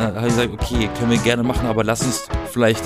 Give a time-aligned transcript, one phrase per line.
[0.00, 2.82] habe ich gesagt, okay, können wir gerne machen, aber lass uns vielleicht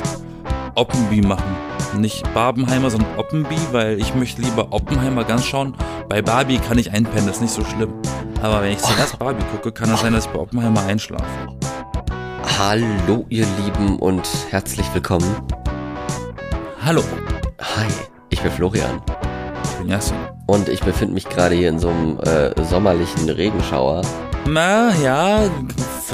[0.75, 1.57] Oppenby machen.
[1.97, 5.75] Nicht Barbenheimer, sondern Oppenby, weil ich möchte lieber Oppenheimer ganz schauen.
[6.09, 7.93] Bei Barbie kann ich einpennen, das ist nicht so schlimm.
[8.43, 11.25] Aber wenn ich zuerst Barbie gucke, kann es sein, dass ich bei Oppenheimer einschlafe.
[12.59, 15.37] Hallo ihr Lieben und herzlich willkommen.
[16.85, 17.03] Hallo,
[17.61, 17.87] Hi,
[18.31, 19.01] ich bin Florian
[19.63, 20.17] ich bin Yassin.
[20.47, 24.03] und ich befinde mich gerade hier in so einem äh, sommerlichen Regenschauer.
[24.47, 25.45] Na ja,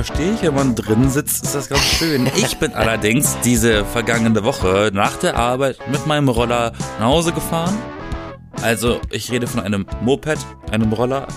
[0.04, 2.26] verstehe ich, wenn man drin sitzt, ist das ganz schön.
[2.34, 7.76] Ich bin allerdings diese vergangene Woche nach der Arbeit mit meinem Roller nach Hause gefahren.
[8.62, 10.38] Also ich rede von einem Moped,
[10.70, 11.28] einem Roller.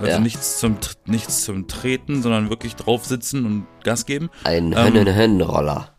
[0.00, 0.18] Also Ja.
[0.18, 4.30] nichts, zum, nichts zum Treten, sondern wirklich drauf sitzen und Gas geben.
[4.44, 4.78] Ein Ähm.
[4.94, 5.90] Hönnen-Hönnen-Roller.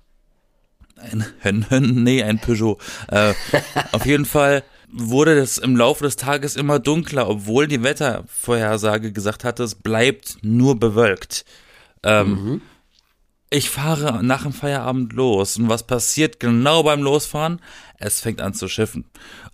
[0.99, 2.79] Ein Hön, Hön, nee, ein Peugeot.
[3.09, 3.35] Äh,
[3.91, 9.43] auf jeden Fall wurde es im Laufe des Tages immer dunkler, obwohl die Wettervorhersage gesagt
[9.43, 11.45] hatte, es bleibt nur bewölkt.
[12.03, 12.61] Ähm,
[13.49, 17.61] Ich fahre nach dem Feierabend los und was passiert genau beim Losfahren?
[17.97, 19.05] Es fängt an zu schiffen.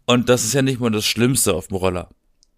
[0.05, 2.09] Und das ist ja nicht mal das Schlimmste auf dem Roller.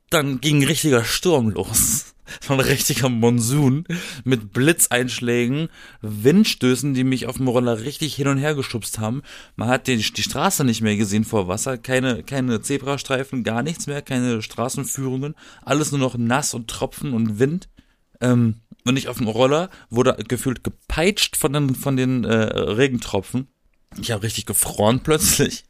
[0.09, 2.05] Dann ging ein richtiger Sturm los.
[2.41, 3.85] So ein richtiger Monsun
[4.23, 5.69] mit Blitzeinschlägen,
[6.01, 9.21] Windstößen, die mich auf dem Roller richtig hin und her geschubst haben.
[9.55, 13.85] Man hat die, die Straße nicht mehr gesehen vor Wasser, keine, keine Zebrastreifen, gar nichts
[13.85, 17.69] mehr, keine Straßenführungen, alles nur noch nass und Tropfen und Wind.
[18.21, 23.47] Ähm, und ich auf dem Roller wurde gefühlt gepeitscht von den, von den äh, Regentropfen.
[23.99, 25.65] Ich habe richtig gefroren plötzlich.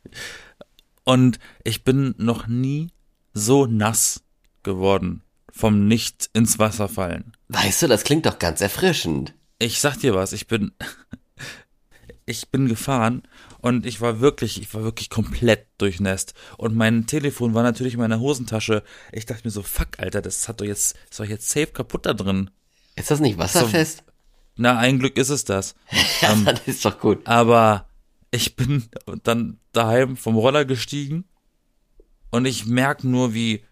[1.03, 2.91] Und ich bin noch nie
[3.33, 4.23] so nass
[4.63, 5.21] geworden
[5.51, 7.31] vom nicht ins Wasser fallen.
[7.47, 9.33] Weißt du, das klingt doch ganz erfrischend.
[9.57, 10.73] Ich sag dir was, ich bin
[12.25, 13.23] ich bin gefahren
[13.59, 17.99] und ich war wirklich, ich war wirklich komplett durchnässt und mein Telefon war natürlich in
[17.99, 18.83] meiner Hosentasche.
[19.13, 22.05] Ich dachte mir so, fuck, Alter, das hat doch jetzt ist doch jetzt safe kaputt
[22.05, 22.49] da drin.
[22.95, 24.03] Ist das nicht wasserfest?
[24.57, 25.75] Na, ein Glück ist es das.
[26.21, 27.27] Ja, Ähm, das ist doch gut.
[27.27, 27.89] Aber
[28.31, 28.85] ich bin
[29.23, 31.25] dann daheim vom Roller gestiegen
[32.31, 33.63] und ich merke nur, wie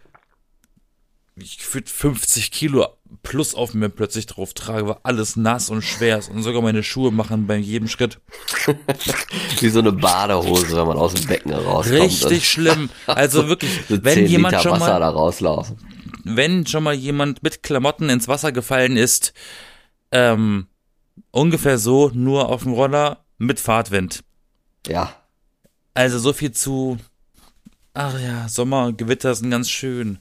[1.36, 2.88] ich gefühlt 50 Kilo
[3.24, 6.84] plus auf mir plötzlich drauf trage, weil alles nass und schwer ist und sogar meine
[6.84, 8.20] Schuhe machen bei jedem Schritt.
[9.60, 12.00] Wie so eine Badehose, wenn man aus dem Becken rauskommt.
[12.02, 12.90] Richtig schlimm.
[13.08, 15.78] Also wirklich, so wenn 10 jemand Liter schon Wasser mal, da rauslaufen.
[16.24, 19.34] Wenn schon mal jemand mit Klamotten ins Wasser gefallen ist,
[20.12, 20.68] ähm,
[21.32, 24.24] ungefähr so, nur auf dem Roller mit Fahrtwind.
[24.88, 25.16] Ja.
[25.94, 26.98] Also so viel zu,
[27.94, 30.20] ach ja, Sommergewitter sind ganz schön.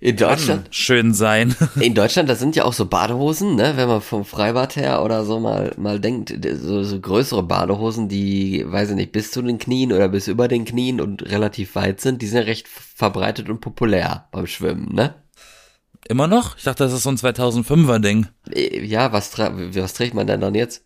[0.00, 1.56] In Kann Deutschland, schön sein.
[1.80, 5.24] in Deutschland, da sind ja auch so Badehosen, ne, wenn man vom Freibad her oder
[5.24, 6.32] so mal, mal denkt,
[6.62, 10.46] so, so größere Badehosen, die, weiß ich nicht, bis zu den Knien oder bis über
[10.46, 14.94] den Knien und relativ weit sind, die sind ja recht verbreitet und populär beim Schwimmen,
[14.94, 15.14] ne?
[16.08, 16.56] Immer noch?
[16.56, 18.28] Ich dachte, das ist so ein 2005er Ding.
[18.54, 20.84] Äh, Ja, was, tra was trägt man denn dann jetzt?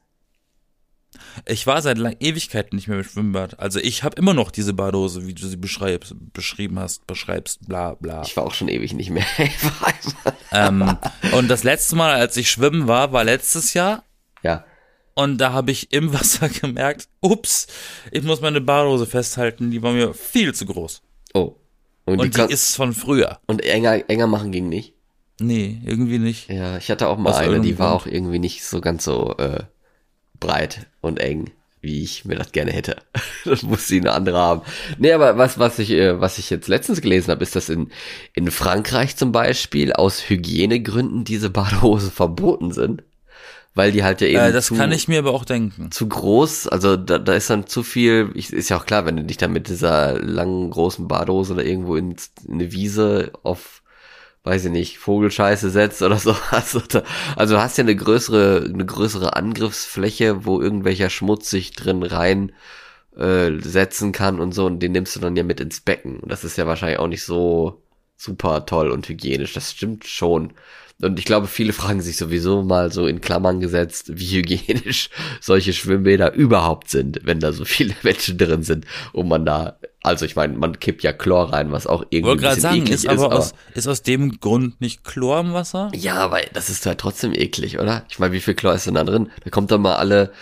[1.46, 3.58] Ich war seit lang Ewigkeiten nicht mehr im Schwimmbad.
[3.58, 7.94] Also ich habe immer noch diese Badehose, wie du sie beschreibst, beschrieben hast, beschreibst, bla
[7.94, 8.22] bla.
[8.22, 9.24] Ich war auch schon ewig nicht mehr.
[10.54, 10.98] Ähm,
[11.32, 14.04] und das letzte Mal, als ich schwimmen war, war letztes Jahr.
[14.42, 14.64] ja.
[15.14, 17.66] Und da habe ich im Wasser gemerkt, ups,
[18.10, 21.02] ich muss meine Badehose festhalten, die war mir viel zu groß.
[21.34, 21.56] Oh.
[22.04, 23.38] Und, Und die, die ist von früher.
[23.46, 24.94] und enger, enger machen ging nicht.
[25.40, 26.48] Nee, irgendwie nicht.
[26.50, 29.36] Ja, ich hatte auch mal Aus eine, die war auch irgendwie nicht so ganz so
[29.38, 29.64] äh,
[30.42, 32.96] breit und eng, wie ich mir das gerne hätte.
[33.44, 34.62] Das muss sie eine andere haben.
[34.98, 37.90] Nee, aber was, was ich, äh, was ich jetzt letztens gelesen habe, ist, dass in,
[38.34, 43.02] in Frankreich zum Beispiel aus Hygienegründen diese Badehosen verboten sind.
[43.74, 45.90] Weil die halt ja eben Äh, das zu, kann ich mir aber auch denken.
[45.90, 49.16] zu groß, also da, da ist dann zu viel, ich, ist ja auch klar, wenn
[49.16, 52.14] du dich dann mit dieser langen, großen Badehose oder irgendwo in,
[52.46, 53.82] in eine Wiese auf,
[54.44, 59.36] weiß ich nicht, Vogelscheiße setzt oder so, also, du hast ja eine größere, eine größere
[59.36, 62.52] Angriffsfläche, wo irgendwelcher Schmutz sich drin rein
[63.16, 66.20] äh, setzen kann und so, und den nimmst du dann ja mit ins Becken.
[66.26, 67.82] Das ist ja wahrscheinlich auch nicht so
[68.22, 70.52] super toll und hygienisch, das stimmt schon.
[71.00, 75.10] Und ich glaube, viele fragen sich sowieso mal so in Klammern gesetzt, wie hygienisch
[75.40, 80.24] solche Schwimmbäder überhaupt sind, wenn da so viele Menschen drin sind und man da, also
[80.24, 82.82] ich meine, man kippt ja Chlor rein, was auch irgendwie wollte ein gerade bisschen sagen,
[82.82, 85.90] eklig ist aber, aber aus, ist aus dem Grund nicht Chlor im Wasser?
[85.92, 88.04] ja, weil das ist halt trotzdem eklig, oder?
[88.08, 89.30] Ich meine, wie viel Chlor ist denn da drin?
[89.42, 90.32] Da kommt dann mal alle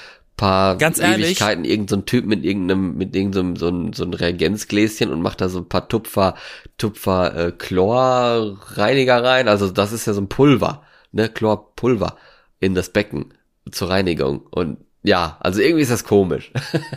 [0.41, 1.27] paar Ganz ehrlich?
[1.27, 5.21] Ewigkeiten irgendein so ein Typ mit irgendeinem, mit irgendeinem so ein, so ein Reagenzgläschen und
[5.21, 6.35] macht da so ein paar Tupfer,
[6.79, 9.49] Tupfer äh, Chlorreiniger rein.
[9.49, 10.83] Also das ist ja so ein Pulver,
[11.13, 11.29] ne?
[11.29, 12.17] Chlorpulver
[12.59, 13.35] in das Becken
[13.71, 14.41] zur Reinigung.
[14.51, 16.51] Und ja, also irgendwie ist das komisch.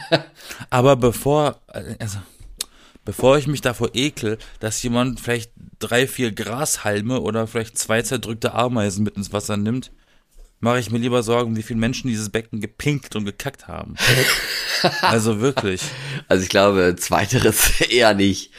[0.70, 1.60] Aber bevor,
[2.00, 2.20] also,
[3.04, 8.54] bevor ich mich davor ekel, dass jemand vielleicht drei, vier Grashalme oder vielleicht zwei zerdrückte
[8.54, 9.92] Ameisen mit ins Wasser nimmt,
[10.64, 13.96] mache ich mir lieber Sorgen, wie viele Menschen dieses Becken gepinkelt und gekackt haben.
[15.02, 15.82] also wirklich.
[16.30, 18.52] Also ich glaube, zweiteres eher nicht.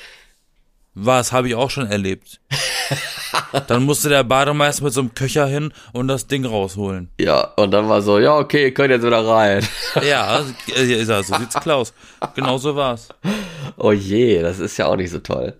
[0.94, 2.40] Was habe ich auch schon erlebt.
[3.68, 7.08] Dann musste der Bademeister mit so einem Köcher hin und das Ding rausholen.
[7.18, 9.66] Ja, und dann war so, ja, okay, ihr könnt jetzt wieder rein.
[9.96, 11.92] Ja, ja so sieht's Klaus.
[12.36, 13.08] Genau so war's.
[13.76, 15.56] Oh je, das ist ja auch nicht so toll.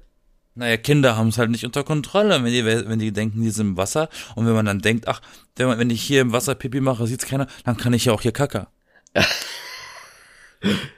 [0.56, 3.69] Naja, Kinder haben es halt nicht unter Kontrolle, wenn die, wenn die denken, die sind
[3.69, 4.09] im Wasser.
[4.37, 5.21] Und wenn man dann denkt, ach,
[5.56, 8.12] wenn, man, wenn ich hier im Wasser Pipi mache, sieht's keiner, dann kann ich ja
[8.12, 8.69] auch hier kacker.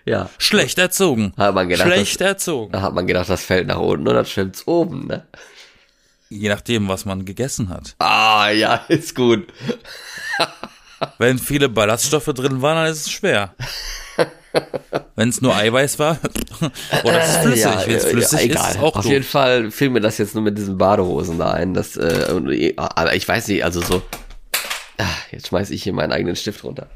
[0.05, 0.31] Ja.
[0.39, 1.33] Schlecht erzogen.
[1.37, 2.73] Hat man gedacht, Schlecht das, erzogen.
[2.73, 5.27] Da hat man gedacht, das fällt nach unten und dann schwimmt's oben, ne?
[6.29, 7.95] Je nachdem, was man gegessen hat.
[7.99, 9.53] Ah, ja, ist gut.
[11.19, 13.55] Wenn viele Ballaststoffe drin waren, dann ist es schwer.
[15.15, 16.19] Wenn es nur Eiweiß war,
[17.05, 17.63] oder es ist flüssig.
[17.65, 18.71] Ja, Wenn es ja, flüssig ja, egal.
[18.71, 19.13] ist auch Auf doof.
[19.13, 21.75] jeden Fall fiel mir das jetzt nur mit diesen Badehosen da ein.
[21.75, 24.03] Das, äh, und, aber ich weiß nicht, also so.
[24.99, 26.89] Ah, Jetzt schmeiß ich hier meinen eigenen Stift runter.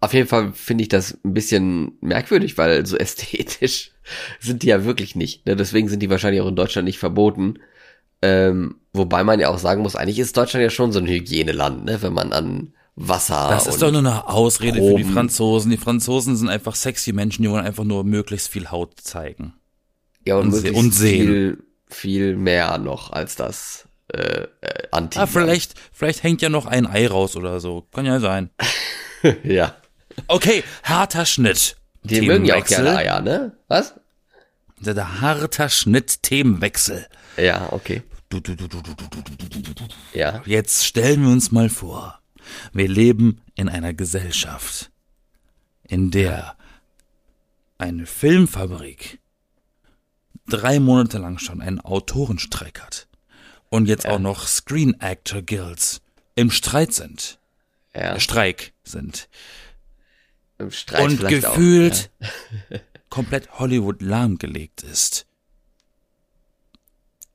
[0.00, 3.92] Auf jeden Fall finde ich das ein bisschen merkwürdig, weil so ästhetisch
[4.40, 5.46] sind die ja wirklich nicht.
[5.46, 5.56] Ne?
[5.56, 7.58] Deswegen sind die wahrscheinlich auch in Deutschland nicht verboten.
[8.22, 11.84] Ähm, wobei man ja auch sagen muss, eigentlich ist Deutschland ja schon so ein Hygieneland,
[11.84, 12.02] ne?
[12.02, 13.48] wenn man an Wasser.
[13.50, 14.98] Das ist doch nur eine Ausrede Proben.
[14.98, 15.70] für die Franzosen.
[15.70, 19.54] Die Franzosen sind einfach sexy Menschen, die wollen einfach nur möglichst viel Haut zeigen.
[20.24, 25.18] Ja, und, und, möglichst und viel, viel mehr noch als das äh, äh, Anti.
[25.18, 27.86] Ah, vielleicht, vielleicht hängt ja noch ein Ei raus oder so.
[27.92, 28.50] Kann ja sein.
[29.44, 29.76] ja.
[30.26, 31.76] Okay, harter Schnitt.
[32.02, 33.52] Die mögen ja auch gerne Eier, ne?
[33.68, 33.94] Was?
[34.80, 37.06] Der, der harter Schnitt Themenwechsel.
[37.36, 38.02] Ja, okay.
[38.28, 38.66] Du, du, du,
[40.12, 40.42] ja.
[40.44, 42.20] Jetzt stellen wir uns mal vor
[42.72, 44.90] wir leben in einer Gesellschaft,
[45.84, 46.56] in der
[47.78, 49.20] eine Filmfabrik
[50.46, 53.08] drei Monate lang schon einen Autorenstreik hat
[53.70, 56.00] und jetzt auch noch Screen Actor Guilds
[56.34, 57.38] im Streit sind,
[57.94, 58.14] Ja.
[58.14, 59.28] äh, Streik sind
[60.58, 62.10] Im Streit und vielleicht auch, gefühlt
[63.10, 65.26] komplett Hollywood lahmgelegt ist.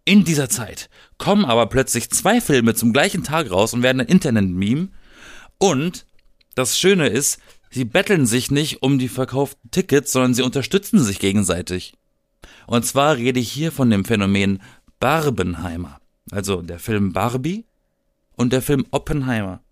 [0.05, 4.07] In dieser Zeit kommen aber plötzlich zwei Filme zum gleichen Tag raus und werden ein
[4.07, 4.89] Internet-Meme.
[5.63, 6.05] Und
[6.55, 7.39] das Schöne ist,
[7.69, 11.93] sie betteln sich nicht um die verkauften Tickets, sondern sie unterstützen sich gegenseitig.
[12.67, 14.61] Und zwar rede ich hier von dem Phänomen
[14.99, 16.01] Barbenheimer.
[16.31, 17.63] Also der Film Barbie
[18.35, 19.63] und der Film Oppenheimer.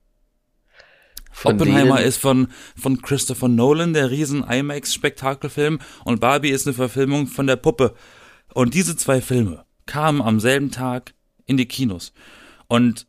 [1.29, 2.47] Von Oppenheimer denen- ist von,
[2.77, 7.95] von Christopher Nolan, der riesen IMAX-Spektakelfilm, und Barbie ist eine Verfilmung von der Puppe.
[8.53, 11.13] Und diese zwei Filme kamen am selben Tag
[11.45, 12.13] in die Kinos.
[12.69, 13.07] Und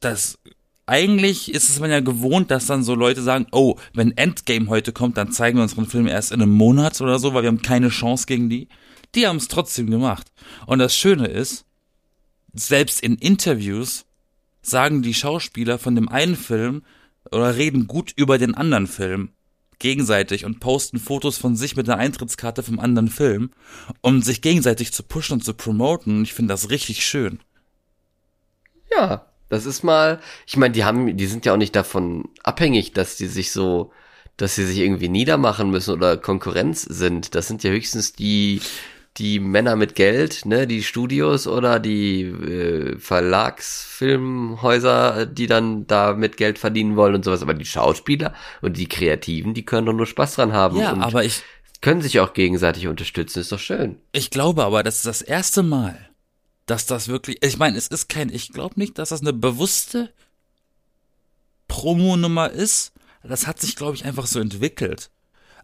[0.00, 0.38] das,
[0.86, 4.92] eigentlich ist es man ja gewohnt, dass dann so Leute sagen, oh, wenn Endgame heute
[4.92, 7.62] kommt, dann zeigen wir unseren Film erst in einem Monat oder so, weil wir haben
[7.62, 8.68] keine Chance gegen die.
[9.14, 10.32] Die haben es trotzdem gemacht.
[10.66, 11.64] Und das Schöne ist,
[12.52, 14.06] selbst in Interviews
[14.60, 16.82] sagen die Schauspieler von dem einen Film
[17.30, 19.30] oder reden gut über den anderen Film
[19.78, 23.50] gegenseitig und posten Fotos von sich mit einer Eintrittskarte vom anderen Film,
[24.00, 26.18] um sich gegenseitig zu pushen und zu promoten.
[26.18, 27.40] Und ich finde das richtig schön.
[28.96, 32.94] Ja, das ist mal, ich meine, die haben, die sind ja auch nicht davon abhängig,
[32.94, 33.92] dass die sich so,
[34.38, 37.34] dass sie sich irgendwie niedermachen müssen oder Konkurrenz sind.
[37.34, 38.62] Das sind ja höchstens die,
[39.18, 46.38] die Männer mit Geld, ne, die Studios oder die äh, Verlagsfilmhäuser, die dann da mit
[46.38, 47.42] Geld verdienen wollen und sowas.
[47.42, 48.32] Aber die Schauspieler
[48.62, 51.42] und die Kreativen, die können doch nur Spaß dran haben Ja, und aber ich,
[51.82, 53.40] können sich auch gegenseitig unterstützen.
[53.40, 53.96] Ist doch schön.
[54.12, 56.08] ich glaube aber, das ist das erste Mal,
[56.66, 60.12] dass das wirklich, ich meine, es ist kein, ich glaube nicht, dass das eine bewusste
[61.68, 62.92] Promo-Nummer ist.
[63.22, 65.10] Das hat sich, glaube ich, einfach so entwickelt.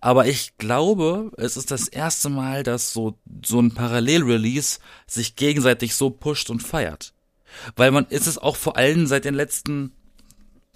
[0.01, 5.95] Aber ich glaube, es ist das erste Mal, dass so, so ein Parallel-Release sich gegenseitig
[5.95, 7.13] so pusht und feiert.
[7.75, 9.93] Weil man ist es auch vor allem seit den letzten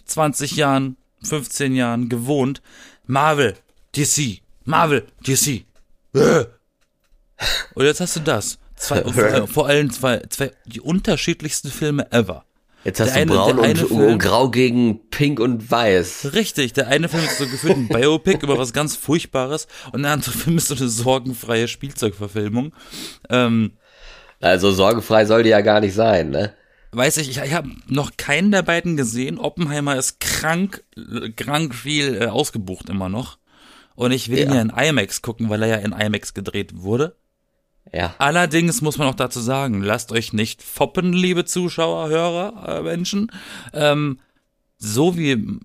[0.07, 2.62] 20 Jahren, 15 Jahren gewohnt.
[3.07, 3.57] Marvel,
[3.95, 5.64] DC, Marvel, DC.
[7.75, 8.59] Und jetzt hast du das.
[8.83, 12.45] Zwei, vor, vor allem zwei, zwei, die unterschiedlichsten Filme ever.
[12.85, 16.31] Jetzt hast Der du eine- braun und, Film- grau gegen pink und weiß.
[16.35, 20.11] Richtig, der eine Film ist so gefühlt ein Biopic über was ganz Furchtbares und der
[20.11, 22.75] andere Film ist so eine sorgenfreie Spielzeugverfilmung.
[23.31, 23.73] Ähm,
[24.41, 26.55] Also sorgenfrei soll die ja gar nicht sein, ne?
[26.95, 29.39] weiß ich, ich, ich habe noch keinen der beiden gesehen.
[29.39, 30.85] Oppenheimer ist krank,
[31.37, 33.39] krank viel äh, ausgebucht immer noch.
[33.95, 34.45] Und ich will Ja.
[34.45, 37.15] ihn ja in IMAX gucken, weil er ja in IMAX gedreht wurde.
[37.93, 38.15] Ja.
[38.19, 43.31] Allerdings muss man auch dazu sagen, lasst euch nicht foppen, liebe Zuschauer, Hörer, äh, Menschen.
[43.73, 44.19] Ähm,
[44.79, 45.59] so wie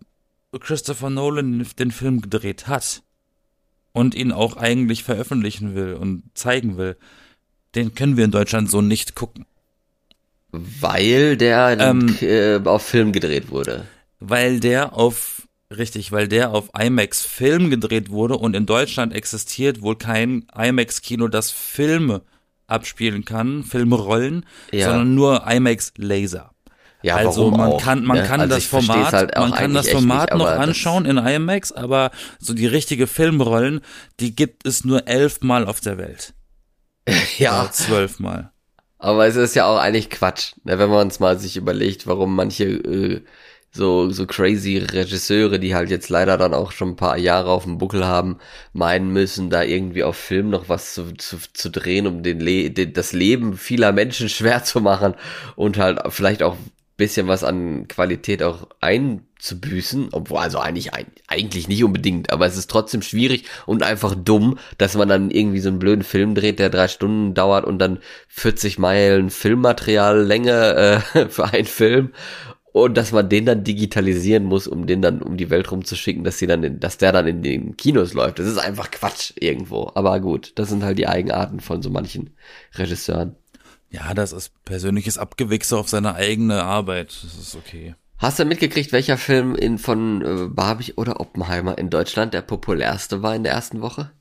[0.60, 3.04] Christopher Nolan den Film gedreht hat
[3.94, 6.98] und ihn auch eigentlich veröffentlichen will und zeigen will,
[7.76, 9.46] den können wir in Deutschland so nicht gucken.
[10.52, 13.86] Weil der Ähm, äh, auf Film gedreht wurde.
[14.20, 15.37] weil der auf,
[15.76, 21.02] richtig, weil der auf IMAX Film gedreht wurde und in Deutschland existiert wohl kein IMAX
[21.02, 22.22] Kino, das Filme
[22.68, 24.88] abspielen kann, Filme rollen, Ja.
[24.90, 26.52] sondern nur IMAX Laser.
[27.04, 28.24] Ja, also man auch, kann man ne?
[28.24, 32.12] kann Also das Format halt man kann das Format nicht, noch anschauen in IMAX, aber
[32.40, 33.82] so die richtige Filmrollen,
[34.20, 36.34] die gibt es nur elfmal auf der Welt.
[37.38, 38.52] Ja, Oder zwölfmal.
[38.98, 40.78] aber es ist ja auch eigentlich Quatsch, ne?
[40.80, 43.22] wenn man uns mal sich überlegt, warum manche äh,
[43.78, 47.64] so so crazy Regisseure, die halt jetzt leider dann auch schon ein paar Jahre auf
[47.64, 48.40] dem Buckel haben,
[48.74, 52.70] meinen müssen, da irgendwie auf Film noch was zu, zu, zu drehen, um den, Le
[52.72, 55.14] den das Leben vieler Menschen schwer zu machen
[55.56, 60.92] und halt vielleicht auch ein bisschen was an Qualität auch einzubüßen, obwohl also eigentlich
[61.28, 65.60] eigentlich nicht unbedingt, aber es ist trotzdem schwierig und einfach dumm, dass man dann irgendwie
[65.60, 71.04] so einen blöden Film dreht, der drei Stunden dauert und dann 40 Meilen Filmmaterial Länge
[71.14, 72.12] äh, für einen Film
[72.84, 76.38] und dass man den dann digitalisieren muss, um den dann um die Welt rumzuschicken, dass
[76.38, 78.40] sie dann, in, dass der dann in den Kinos läuft.
[78.40, 79.92] Das ist einfach Quatsch irgendwo.
[79.96, 82.32] Aber gut, das sind halt die Eigenarten von so manchen
[82.76, 83.36] Regisseuren.
[83.90, 87.18] Ja, das ist persönliches Abgewichse auf seine eigene Arbeit.
[87.24, 87.96] Das ist okay.
[88.18, 93.22] Hast du mitgekriegt, welcher Film in von äh, Barbie oder Oppenheimer in Deutschland der populärste
[93.22, 94.12] war in der ersten Woche?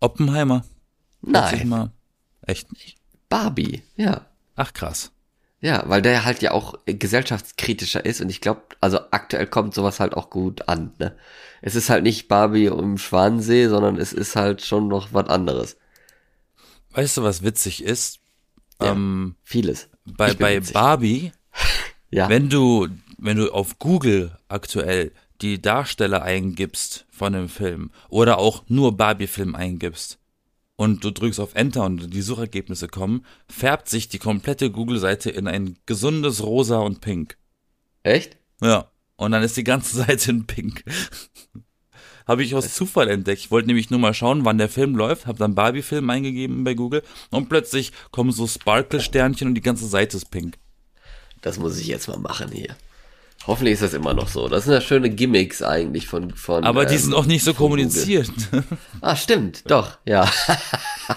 [0.00, 0.64] Oppenheimer.
[1.22, 1.92] Nein, Mal.
[2.42, 2.98] Echt nicht?
[3.28, 3.82] Barbie.
[3.96, 4.26] Ja.
[4.54, 5.12] Ach krass.
[5.60, 10.00] Ja, weil der halt ja auch gesellschaftskritischer ist und ich glaube, also aktuell kommt sowas
[10.00, 10.92] halt auch gut an.
[10.98, 11.16] Ne?
[11.62, 15.76] Es ist halt nicht Barbie im Schwanensee, sondern es ist halt schon noch was anderes.
[16.90, 18.20] Weißt du, was witzig ist?
[18.80, 18.92] Ja.
[18.92, 19.88] Ähm, Vieles.
[20.04, 20.74] bei bei witzig.
[20.74, 21.32] Barbie,
[22.10, 22.28] Ja.
[22.28, 28.64] wenn du wenn du auf Google aktuell die Darsteller eingibst von dem Film oder auch
[28.68, 30.18] nur Barbie-Film eingibst
[30.76, 35.48] und du drückst auf Enter und die Suchergebnisse kommen, färbt sich die komplette Google-Seite in
[35.48, 37.36] ein gesundes Rosa und Pink.
[38.02, 38.36] Echt?
[38.60, 38.90] Ja.
[39.16, 40.84] Und dann ist die ganze Seite in Pink.
[42.26, 43.40] habe ich aus Zufall entdeckt.
[43.40, 46.74] Ich wollte nämlich nur mal schauen, wann der Film läuft, habe dann Barbie-Film eingegeben bei
[46.74, 50.58] Google und plötzlich kommen so Sparkle-Sternchen und die ganze Seite ist pink.
[51.40, 52.76] Das muss ich jetzt mal machen hier.
[53.46, 54.48] Hoffentlich ist das immer noch so.
[54.48, 56.64] Das sind ja schöne Gimmicks eigentlich von von.
[56.64, 58.30] Aber die ähm, sind auch nicht so kommuniziert.
[59.00, 60.28] Ah, stimmt, doch, ja.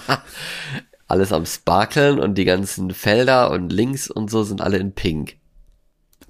[1.08, 5.38] Alles am Sparkeln und die ganzen Felder und Links und so sind alle in Pink.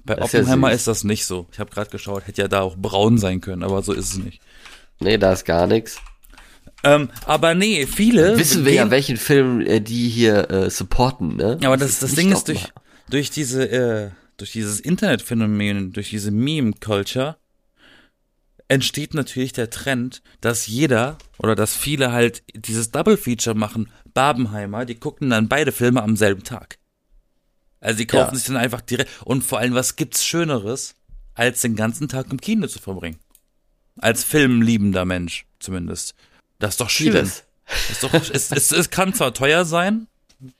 [0.04, 1.46] Bei Das ist ja Oppenheimer ist das nicht so.
[1.52, 4.18] Ich habe gerade geschaut, hätte ja da auch braun sein können, aber so ist es
[4.18, 4.40] nicht.
[5.00, 6.00] Nee, da ist gar nichts.
[6.82, 11.58] Ähm, aber nee, viele Wissen wir ja, welchen Film äh, die hier äh, supporten, ne?
[11.60, 12.84] Ja, aber das, das nicht Ding ist durch, Oppenheimer.
[13.10, 17.36] durch diese, äh, durch dieses Internetphänomen, durch diese Meme-Culture
[18.68, 23.90] entsteht natürlich der Trend, dass jeder oder dass viele halt dieses Double Feature machen.
[24.14, 26.78] Barbenheimer, die gucken dann beide Filme am selben Tag.
[27.80, 28.38] Also die kaufen Ja.
[28.38, 29.10] sich dann einfach direkt.
[29.24, 30.94] Und vor allem, was gibt's Schöneres,
[31.34, 33.18] als den ganzen Tag im Kino zu verbringen?
[33.98, 36.14] Als filmliebender Mensch, zumindest.
[36.58, 37.14] Das ist doch schön.
[37.90, 40.06] Ist doch, es, es, es kann zwar teuer sein,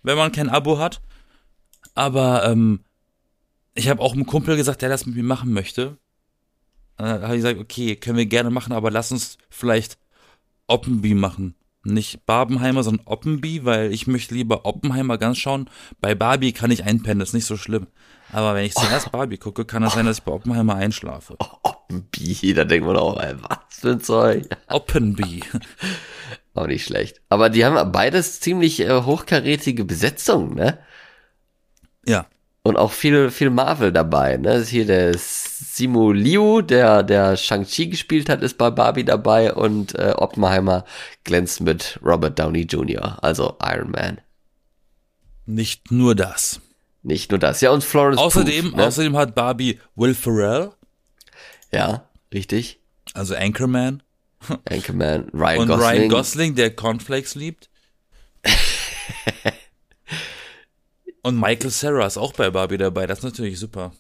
[0.03, 1.01] wenn man kein Abo hat,
[1.95, 2.81] aber ähm,
[3.75, 5.99] ich habe auch einem Kumpel gesagt, der das mit mir machen möchte.
[6.99, 9.99] Äh, habe ich gesagt, okay, können wir gerne machen, aber lass uns vielleicht
[10.67, 11.55] Oppenby machen.
[11.83, 15.71] Nicht Barbenheimer, sondern Oppenby, weil ich möchte lieber Oppenheimer ganz schauen.
[16.01, 17.87] Bei Barbie kann ich einpennen, das ist nicht so schlimm.
[18.33, 21.37] Aber wenn ich zuerst Barbie gucke, kann es sein, dass ich bei Oppenheimer einschlafe.
[21.39, 24.47] Oppenbi, da denkt man auch, ey, was für ein Zeug.
[24.69, 25.43] Oppenby.
[26.55, 27.21] Auch nicht schlecht.
[27.29, 30.79] Aber die haben beides ziemlich äh, hochkarätige Besetzungen, ne?
[32.05, 32.27] Ja.
[32.63, 34.51] Und auch viel, viel Marvel dabei, ne?
[34.55, 39.55] Das ist Hier der Simu Liu, der, der Shang-Chi gespielt hat, ist bei Barbie dabei
[39.55, 40.85] und äh, Oppenheimer
[41.25, 44.21] glänzt mit Robert Downey Jr., also Iron Man.
[45.47, 46.61] Nicht nur das.
[47.03, 47.63] Nicht nur das.
[47.63, 48.87] Ja, und Florence Außerdem, Pugh, ne?
[48.87, 50.71] außerdem hat Barbie Will Ferrell,
[51.73, 52.79] Ja, richtig.
[53.15, 54.03] also Anchorman,
[54.69, 55.83] Anchorman, Ryan und Gosling.
[55.89, 57.70] Ryan Gosling, der Cornflakes liebt.
[61.23, 63.93] Und Michael Sarah ist auch bei Barbie dabei, das ist natürlich super.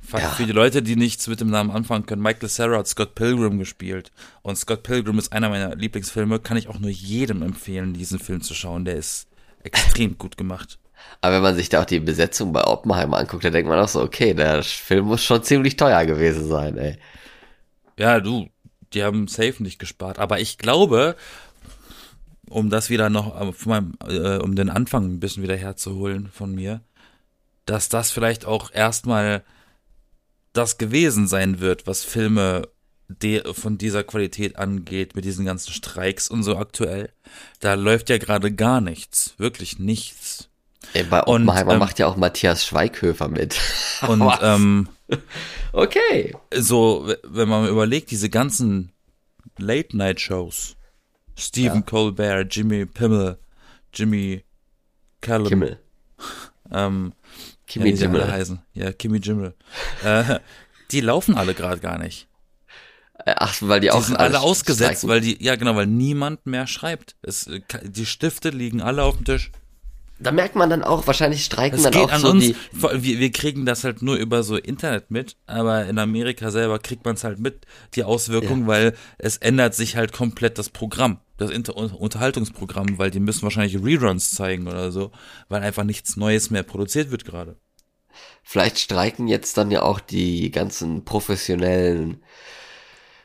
[0.00, 0.28] Fuck, Ja.
[0.30, 3.58] Für die Leute, die nichts mit dem Namen anfangen können, Michael Sarah hat Scott Pilgrim
[3.58, 4.12] gespielt.
[4.42, 8.42] Und Scott Pilgrim ist einer meiner Lieblingsfilme, kann ich auch nur jedem empfehlen, diesen Film
[8.42, 8.84] zu schauen.
[8.84, 9.26] Der ist
[9.62, 10.78] extrem gut gemacht.
[11.20, 13.88] Aber wenn man sich da auch die Besetzung bei Oppenheimer anguckt, dann denkt man auch
[13.88, 16.98] so, okay, der Film muss schon ziemlich teuer gewesen sein, ey.
[17.98, 18.48] Ja, du,
[18.92, 20.18] die haben safe nicht gespart.
[20.18, 21.16] Aber ich glaube,
[22.54, 26.54] um das wieder noch, äh, meinem, äh, um den Anfang ein bisschen wieder herzuholen von
[26.54, 26.80] mir,
[27.66, 29.42] dass das vielleicht auch erstmal
[30.52, 32.68] das gewesen sein wird, was Filme
[33.08, 37.10] de von dieser Qualität angeht, mit diesen ganzen Streiks und so aktuell.
[37.58, 40.48] Da läuft ja gerade gar nichts, wirklich nichts.
[40.92, 43.58] Ey, bei Und, Oppenheimer ähm, macht ja auch Matthias Schweighöfer mit.
[44.06, 44.88] Und ähm,
[45.72, 46.36] okay.
[46.54, 48.92] so, wenn man überlegt, diese ganzen
[49.58, 50.76] Late-Night-Shows,
[51.36, 53.38] Stephen Colbert, Jimmy Pimmel,
[53.92, 54.44] Jimmy
[55.20, 55.78] Callum, Kimmel.
[56.72, 57.12] ähm,
[57.66, 58.32] Kimi ja, wie sie alle Jimmel.
[58.32, 58.62] heißen.
[58.74, 59.54] Ja, Kimmy Jimmel.
[60.04, 60.38] Äh,
[60.90, 62.28] die laufen alle gerade gar nicht.
[63.26, 65.08] Äh, Ach, weil die, Die auch sind alle ausgesetzt, streiken.
[65.08, 67.16] weil die, ja genau, weil niemand mehr schreibt.
[67.22, 69.50] Es, äh, die Stifte liegen alle auf dem Tisch.
[70.20, 72.56] Da merkt man dann auch, wahrscheinlich streiken Es dann auch an so uns, die.
[72.72, 77.04] wir, wir kriegen das halt nur über so Internet mit, aber in Amerika selber kriegt
[77.04, 78.66] man es halt mit, die Auswirkung, Ja.
[78.68, 83.82] weil es ändert sich halt komplett das Programm, das Inter Unterhaltungsprogramm, weil die müssen wahrscheinlich
[83.82, 85.10] Reruns zeigen oder so,
[85.48, 87.56] weil einfach nichts Neues mehr produziert wird gerade.
[88.42, 92.22] Vielleicht streiken jetzt dann ja auch die ganzen professionellen,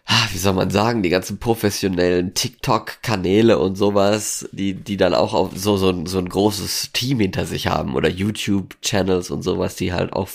[0.05, 5.33] ah, wie soll man sagen, die ganzen professionellen TikTok-Kanäle und sowas, die, die dann auch
[5.35, 9.75] auf so, so, ein- so ein großes Team hinter sich haben oder YouTube-Channels und sowas,
[9.75, 10.27] die halt auch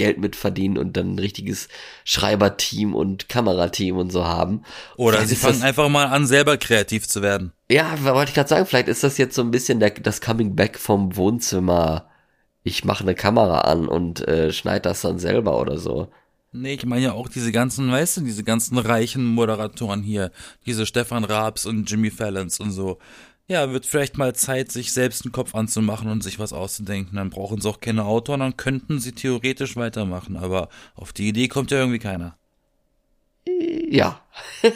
[0.00, 1.68] Geld mit verdienen und dann ein richtiges
[2.04, 4.62] Schreiberteam und Kamerateam und so haben.
[4.96, 7.52] Oder Vielleicht sie fangen das, einfach mal an, selber kreativ zu werden.
[7.70, 10.56] Ja, wollte ich gerade sagen, vielleicht ist das jetzt so ein bisschen der, das Coming
[10.56, 12.08] Back vom Wohnzimmer.
[12.62, 16.08] Ich mache eine Kamera an und äh, schneid das dann selber oder so.
[16.52, 20.32] Nee, ich meine ja auch diese ganzen, weißt du, diese ganzen reichen Moderatoren hier,
[20.64, 22.98] diese Stefan Raabs und Jimmy Fallons und so.
[23.50, 27.16] Ja, wird vielleicht mal Zeit, sich selbst einen Kopf anzumachen und sich was auszudenken.
[27.16, 30.36] Dann brauchen sie auch keine Autoren, dann könnten sie theoretisch weitermachen.
[30.36, 32.36] Aber auf die Idee kommt ja irgendwie keiner.
[33.90, 34.20] Ja,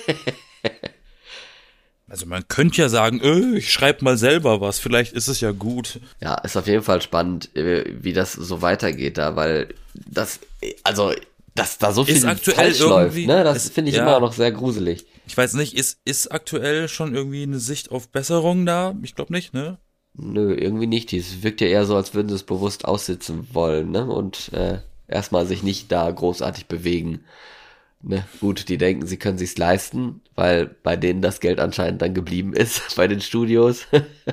[2.09, 5.53] Also man könnte ja sagen, äh, ich schreib mal selber was, vielleicht ist es ja
[5.53, 6.01] gut.
[6.21, 10.39] ja, ist auf jeden Fall spannend, äh, wie das so weitergeht da, weil das,
[10.83, 11.13] also,
[11.55, 14.03] dass da so viel Ist aktuell falsch läuft, ne, das finde ich ja.
[14.03, 15.07] immer noch sehr gruselig.
[15.27, 18.95] Ich weiß nicht, ist, ist aktuell schon irgendwie eine Sicht auf Besserung da?
[19.03, 19.79] Ich glaube nicht, ne?
[20.15, 21.13] Nö, irgendwie nicht.
[21.13, 24.07] Es wirkt ja eher so, als würden sie es bewusst aussitzen wollen, ne?
[24.07, 24.79] Und äh,
[25.09, 27.25] erstmal sich nicht da großartig bewegen.
[28.07, 28.25] Ne?
[28.41, 32.53] Gut, die denken, sie können sich's leisten, weil bei denen das Geld anscheinend dann geblieben
[32.53, 33.87] ist, bei den Studios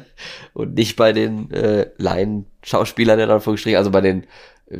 [0.54, 4.28] und nicht bei den äh, Laien-Schauspielern in Anführungsstrichen, also bei den,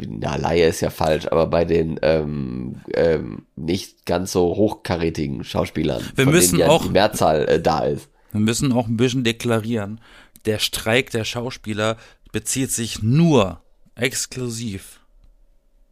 [0.08, 6.02] na, Laie ist ja falsch, aber bei den ähm, ähm, nicht ganz so hochkarätigen Schauspielern,
[6.16, 8.10] Wir von müssen denen ja auch- die Mehrzahl äh, da ist.
[8.32, 10.00] Wir müssen auch ein bisschen deklarieren,
[10.46, 11.98] der Streik der Schauspieler
[12.32, 13.62] bezieht sich nur
[13.96, 15.00] exklusiv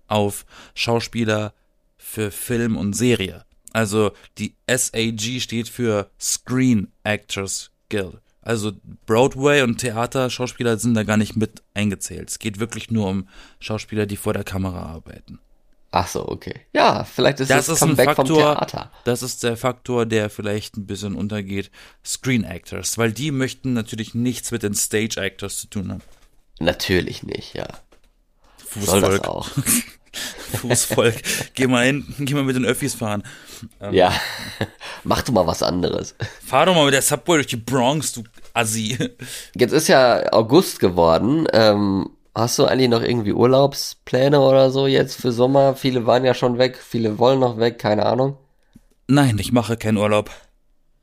[0.08, 1.54] auf Schauspieler
[1.98, 3.44] für Film und Serie.
[3.74, 8.22] Also die SAG steht für Screen Actors Guild.
[8.42, 8.72] Also
[9.06, 12.30] Broadway und Theaterschauspieler sind da gar nicht mit eingezählt.
[12.30, 13.28] Es geht wirklich nur um
[13.60, 15.40] Schauspieler, die vor der Kamera arbeiten.
[15.92, 16.54] Ach so, okay.
[16.72, 18.92] Ja, vielleicht ist Das das, ist ein Comeback vom Faktor, Theater.
[19.06, 21.72] das ist der Faktor, der vielleicht ein bisschen untergeht.
[22.06, 26.04] Screen Actors, weil die möchten natürlich nichts mit den Stage Actors zu tun haben.
[26.60, 27.68] Natürlich nicht, ja.
[28.80, 29.50] Soll das Fußvolk, auch.
[30.14, 31.16] Fußvolk.
[31.54, 33.24] geh mal hin, geh mal mit den Öffis fahren.
[33.92, 34.12] ja.
[35.04, 36.16] Mach du mal was anderes.
[36.46, 38.98] Fahr doch mal mit der Subway durch die Bronx, du Assi.
[39.56, 41.48] Jetzt ist ja August geworden.
[41.54, 45.76] Ähm, hast du eigentlich noch irgendwie Urlaubspläne oder so jetzt für Sommer?
[45.76, 48.38] Viele waren ja schon weg, viele wollen noch weg, keine Ahnung.
[49.08, 50.30] Nein, ich mache keinen Urlaub.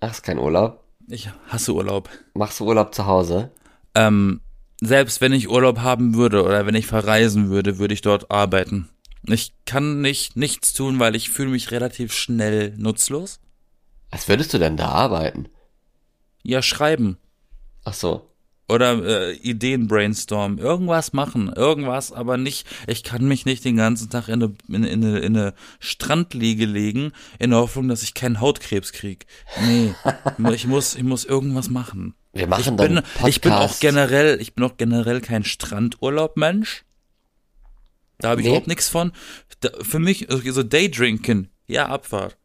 [0.01, 0.85] Ach, ist kein Urlaub.
[1.09, 2.09] Ich hasse Urlaub.
[2.35, 3.51] Machst du Urlaub zu Hause?
[3.95, 4.41] Ähm,
[4.81, 8.89] selbst wenn ich Urlaub haben würde oder wenn ich verreisen würde, würde ich dort arbeiten.
[9.23, 13.41] Ich kann nicht nichts tun, weil ich fühle mich relativ schnell nutzlos.
[14.11, 15.49] Was würdest du denn da arbeiten?
[16.43, 17.17] Ja, schreiben.
[17.85, 18.31] Ach so.
[18.69, 24.11] Oder äh, Ideen brainstormen, irgendwas machen, irgendwas, aber nicht, ich kann mich nicht den ganzen
[24.11, 28.15] Tag in eine, in, in eine, in eine Strandliege legen, in der Hoffnung, dass ich
[28.15, 29.27] keinen Hautkrebs krieg.
[29.65, 29.95] Nee,
[30.53, 32.15] ich muss, ich muss irgendwas machen.
[32.33, 33.81] Wir machen Ich dann bin, einen ich bin auch Podcast.
[33.81, 36.85] generell, ich bin auch generell kein Strandurlaub-Mensch.
[38.19, 38.51] Da habe ich Nee.
[38.51, 39.13] überhaupt nichts von.
[39.61, 42.37] Da, für mich, so Daydrinken, ja, Abfahrt.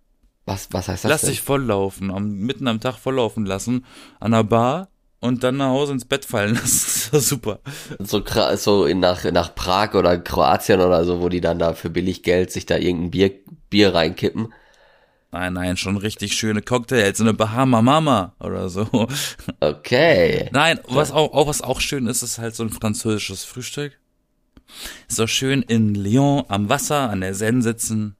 [0.45, 1.29] Was, was heißt das Lass denn?
[1.31, 3.85] dich volllaufen, am, mitten am Tag volllaufen lassen,
[4.19, 7.19] an der Bar und dann nach Hause ins Bett fallen lassen.
[7.21, 7.59] Super.
[7.99, 8.23] so,
[8.55, 12.23] so in, nach, nach Prag oder Kroatien oder so, wo die dann da für billig
[12.23, 13.31] Geld sich da irgendein Bier,
[13.69, 14.51] Bier reinkippen.
[15.33, 19.07] Nein, nein, schon richtig schöne Cocktails, so eine Bahama Mama oder so.
[19.61, 20.49] Okay.
[20.51, 23.97] Nein, was auch, auch was auch schön ist, ist halt so ein französisches Frühstück.
[25.07, 28.15] So schön in Lyon am Wasser an der Seine sitzen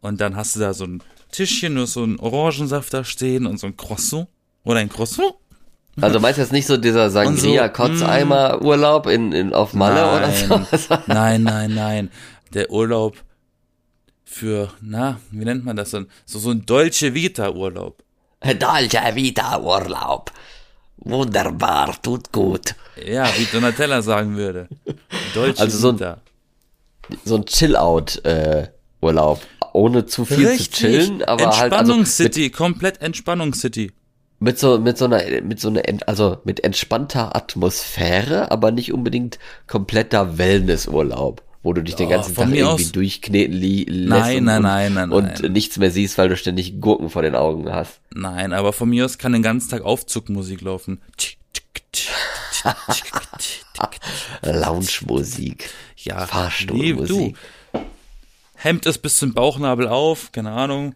[0.00, 1.02] und dann hast du da so ein
[1.32, 4.28] Tischchen, nur so ein Orangensaft da stehen und so ein Croissant
[4.64, 5.34] oder ein Croissant.
[6.00, 9.72] Also meinst du jetzt nicht so dieser Und Sangria so, Kotzeimer Urlaub in, in auf
[9.72, 10.96] Malle oder so?
[11.06, 12.10] nein, nein, nein.
[12.52, 13.16] Der Urlaub
[14.24, 16.06] für, na, wie nennt man das denn?
[16.26, 18.02] So, so ein Dolce Vita Urlaub.
[18.42, 20.30] Dolce Vita Urlaub.
[21.08, 22.74] Wunderbar, tut gut.
[23.04, 24.68] Ja, wie Donatella sagen würde.
[25.34, 26.16] Deutsche Also so ein-.
[27.24, 29.40] So ein Chill-Out-Urlaub.
[29.72, 33.92] Ohne zu viel zu chillen, aber halt also mit, Entspannungcity, komplett Entspannungscity.
[34.38, 39.38] mit so mit so einer mit so einer also mit entspannter Atmosphäre, aber nicht unbedingt
[39.66, 44.94] kompletter Wellnessurlaub, wo du dich den ganzen Tag irgendwie durchkneten lässt Nein, und, nein, nein,
[44.94, 48.00] nein, und nichts mehr siehst, weil du ständig Gurken vor den Augen hast.
[48.14, 51.00] Nein, aber von mir aus kann den ganzen Tag Aufzugmusik laufen.
[54.42, 55.68] Lounge-Musik.
[55.96, 57.34] Ja, nee, Fahrstuhlmusik.
[57.72, 57.80] du.
[58.54, 60.94] Hemd ist bis zum Bauchnabel auf, keine Ahnung.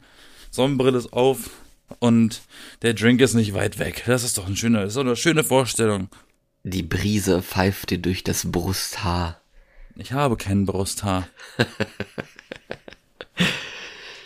[0.53, 1.51] Sonnenbrille ist auf
[1.99, 2.43] und
[2.83, 4.05] der Drink ist nicht weit weg.
[4.07, 6.11] Das ist doch ein schöner, das ist doch eine schöne Vorstellung.
[6.63, 9.40] Die Brise pfeift dir durch das Brusthaar.
[10.01, 11.29] Ich habe kein Brusthaar.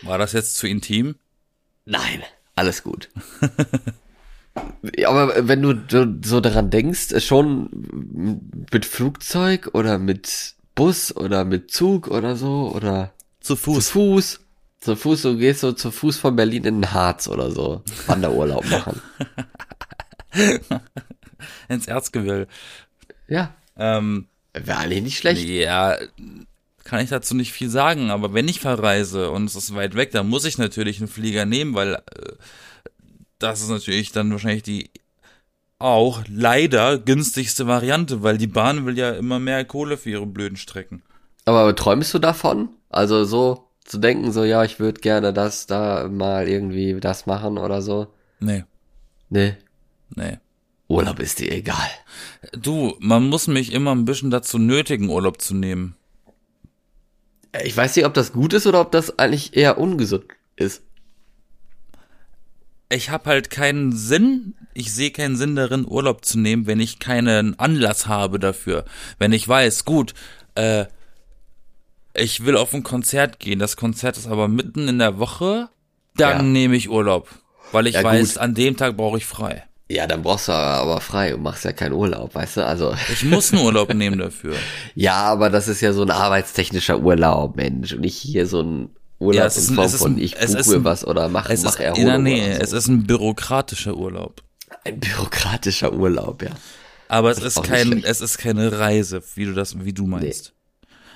[0.02, 1.16] War das jetzt zu intim?
[1.84, 2.22] Nein,
[2.54, 3.08] alles gut.
[5.04, 5.74] Aber wenn du
[6.22, 7.68] so- daran denkst, schon
[8.70, 13.88] mit Flugzeug oder mit Bus oder mit Zug oder so oder Zu zu Fuß.
[13.90, 14.40] Fuß,
[14.80, 18.64] zu Fuß, du gehst so zu Fuß von Berlin in den Harz oder so, Wanderurlaub
[18.70, 19.02] machen.
[21.68, 22.46] Ins Erzgebirge.
[23.26, 25.46] Ja, Ähm, wäre eigentlich nicht schlecht.
[25.46, 25.98] ja,
[26.84, 30.10] kann ich dazu nicht viel sagen, aber wenn ich verreise und es ist weit weg,
[30.12, 32.00] dann muss ich natürlich einen Flieger nehmen, weil äh,
[33.38, 34.90] das ist natürlich dann wahrscheinlich die
[35.78, 40.56] auch leider günstigste Variante, weil die Bahn will ja immer mehr Kohle für ihre blöden
[40.56, 41.02] Strecken.
[41.44, 42.70] Aber träumst du davon?
[42.88, 47.58] Also so zu denken, so ja, ich würde gerne das da mal irgendwie das machen
[47.58, 48.06] oder so?
[48.40, 48.64] Nee,
[49.34, 49.56] Nee,
[50.14, 50.38] nee.
[50.88, 51.88] Urlaub ist dir egal.
[52.52, 55.96] Du, man muss mich immer ein bisschen dazu nötigen, Urlaub zu nehmen.
[57.64, 60.24] Ich weiß nicht, ob das gut ist oder ob das eigentlich eher ungesund
[60.56, 60.82] ist.
[62.90, 66.98] Ich habe halt keinen Sinn, ich sehe keinen Sinn darin, Urlaub zu nehmen, wenn ich
[66.98, 68.84] keinen Anlass habe dafür.
[69.18, 70.14] Wenn ich weiß, gut,
[70.54, 70.84] äh,
[72.14, 75.70] ich will auf ein Konzert gehen, das Konzert ist aber mitten in der Woche,
[76.16, 76.42] dann Ja.
[76.42, 77.28] nehme ich Urlaub.
[77.72, 78.38] Weil ich Ja, weiß, gut.
[78.38, 79.64] an dem Tag brauche ich frei.
[79.94, 82.66] Ja, dann brauchst du aber frei und machst ja keinen Urlaub, weißt du?
[82.66, 84.54] Also, Ich muss einen Urlaub nehmen dafür.
[84.94, 87.92] ja, aber das ist ja so ein arbeitstechnischer Urlaub, Mensch.
[87.92, 90.74] Und nicht hier so ein Urlaub Ja, in ein- Form ist von ein- ich buche
[90.76, 92.06] ein- was oder mach, Es mach Erholung.
[92.08, 92.60] ja, nee, oder so.
[92.62, 94.42] es ist ein bürokratischer Urlaub.
[94.84, 96.50] ein bürokratischer Urlaub, ja.
[97.08, 100.52] Aber es ist kein, es ist keine Reise, wie du das, wie du meinst.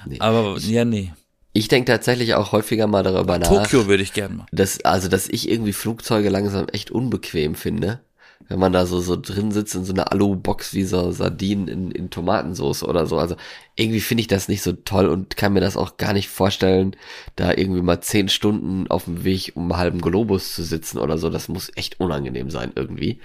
[0.07, 0.21] Nee.
[0.21, 1.13] Aber, ja, nee.
[1.55, 3.49] Ich denke tatsächlich auch häufiger mal darüber nach.
[3.49, 4.47] Tokio würde ich gern mal.
[4.53, 8.01] dass, also, dass ich irgendwie Flugzeuge langsam echt unbequem finde.
[8.49, 11.91] Wenn man da so, so drin sitzt in so einer Alu-Box wie so Sardinen in,
[11.91, 13.19] in Tomatensauce oder so.
[13.19, 13.37] Also
[13.77, 16.97] irgendwie finde ich das nicht so toll und kann mir das auch gar nicht vorstellen,
[17.37, 21.19] da irgendwie mal zehn Stunden auf dem Weg um einen halben Globus zu sitzen oder
[21.19, 21.29] so.
[21.29, 23.21] Das muss echt unangenehm sein irgendwie.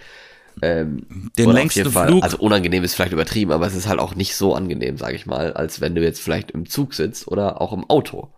[0.62, 4.16] Ähm, Den längsten Fall, Flug, Also unangenehm ist vielleicht übertrieben, aber es ist halt auch
[4.16, 7.62] nicht so angenehm, sage ich mal, als wenn du jetzt vielleicht im Zug sitzt oder
[7.62, 8.30] auch im Auto.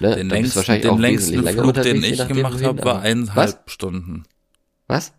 [0.00, 0.16] Ne?
[0.16, 4.24] den längsten, den längsten Flug, den ich gemacht habe, war eineinhalb Stunden.
[4.86, 5.12] Was?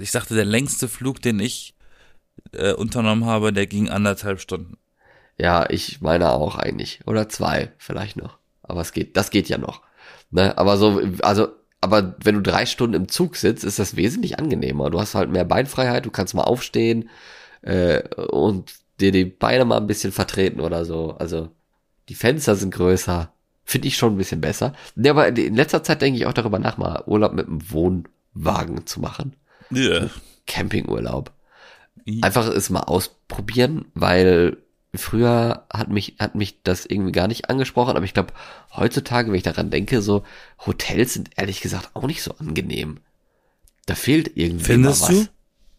[0.00, 1.74] Ich sagte, der längste Flug, den ich
[2.52, 4.76] äh, unternommen habe, der ging anderthalb Stunden.
[5.38, 7.00] Ja, ich meine auch eigentlich.
[7.06, 8.38] Oder zwei, vielleicht noch.
[8.62, 9.82] Aber es geht, das geht ja noch.
[10.30, 10.56] Ne?
[10.58, 11.48] Aber so, also,
[11.80, 14.90] aber wenn du drei Stunden im Zug sitzt, ist das wesentlich angenehmer.
[14.90, 17.08] Du hast halt mehr Beinfreiheit, du kannst mal aufstehen
[17.62, 21.16] äh, und dir die Beine mal ein bisschen vertreten oder so.
[21.18, 21.50] Also
[22.08, 23.32] die Fenster sind größer.
[23.64, 24.72] Finde ich schon ein bisschen besser.
[24.96, 28.86] Ne, aber in letzter Zeit denke ich auch darüber nach, mal Urlaub mit einem Wohnwagen
[28.86, 29.36] zu machen.
[29.70, 30.08] Ja.
[30.46, 31.32] Campingurlaub.
[32.22, 34.56] Einfach es mal ausprobieren, weil
[34.94, 38.32] früher hat mich, hat mich das irgendwie gar nicht angesprochen, aber ich glaube,
[38.74, 40.24] heutzutage, wenn ich daran denke, so
[40.64, 43.00] Hotels sind ehrlich gesagt auch nicht so angenehm.
[43.84, 45.24] Da fehlt irgendwie Findest mal was.
[45.24, 45.30] du?